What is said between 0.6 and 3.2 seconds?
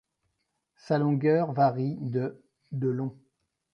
Sa longueur varie de de long.